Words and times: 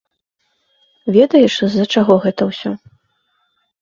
Ведаеш, 1.17 1.53
з-за 1.73 1.85
чаго 1.97 2.13
гэта 2.27 2.41
ўсё? 2.51 2.71